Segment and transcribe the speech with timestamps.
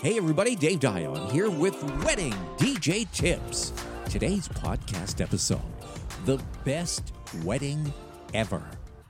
[0.00, 3.72] Hey, everybody, Dave Dion here with Wedding DJ Tips.
[4.08, 5.60] Today's podcast episode
[6.24, 7.12] The Best
[7.42, 7.92] Wedding
[8.32, 8.62] Ever.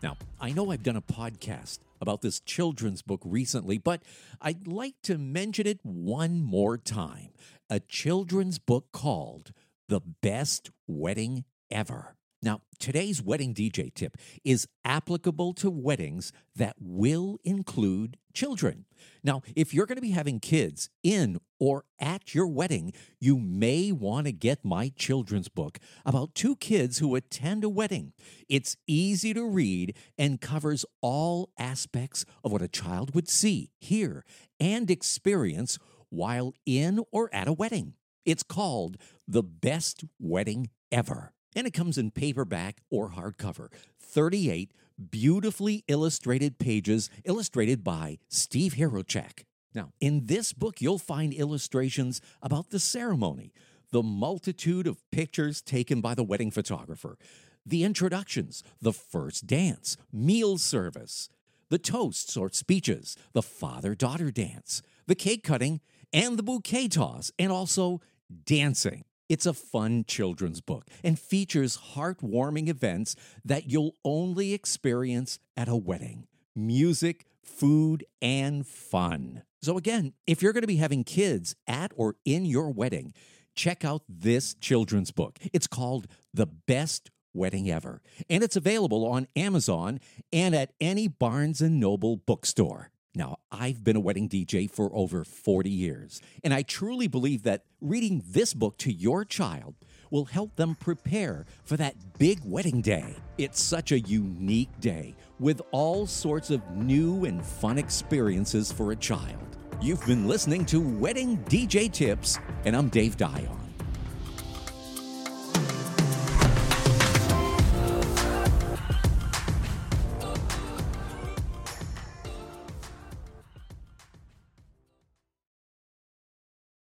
[0.03, 4.03] Now, I know I've done a podcast about this children's book recently, but
[4.41, 7.33] I'd like to mention it one more time.
[7.69, 9.53] A children's book called
[9.91, 12.17] The Best Wedding Ever.
[12.41, 18.85] Now, today's wedding DJ tip is applicable to weddings that will include children.
[19.25, 23.91] Now, if you're going to be having kids in or at your wedding, you may
[23.91, 28.13] want to get my children's book about two kids who attend a wedding.
[28.49, 34.25] It's easy to read and covers all aspects of what a child would see, hear,
[34.61, 35.77] and experience
[36.09, 37.95] while in or at a wedding.
[38.25, 38.97] It's called
[39.27, 43.69] The Best Wedding Ever and it comes in paperback or hardcover.
[44.01, 44.73] 38
[45.11, 49.45] beautifully illustrated pages illustrated by Steve Hirochek.
[49.75, 53.53] Now, in this book, you'll find illustrations about the ceremony,
[53.93, 57.17] the multitude of pictures taken by the wedding photographer,
[57.65, 61.29] the introductions, the first dance, meal service,
[61.69, 65.81] the toasts or speeches, the father daughter dance, the cake cutting,
[66.13, 68.01] and the bouquet toss, and also
[68.45, 69.05] dancing.
[69.29, 75.77] It's a fun children's book and features heartwarming events that you'll only experience at a
[75.77, 76.27] wedding
[76.57, 79.43] music, food, and fun.
[79.63, 83.13] So, again, if you're going to be having kids at or in your wedding,
[83.55, 85.39] check out this children's book.
[85.53, 90.01] It's called The Best Wedding Ever, and it's available on Amazon
[90.33, 92.91] and at any Barnes and Noble bookstore.
[93.19, 97.65] Now, I've been a wedding DJ for over 40 years, and I truly believe that
[97.81, 99.75] reading this book to your child
[100.13, 103.17] will help them prepare for that big wedding day.
[103.37, 108.97] It's such a unique day with all sorts of new and fun experiences for a
[108.97, 109.59] child.
[109.83, 113.68] You've been listening to Wedding DJ Tips, and I'm Dave Dion.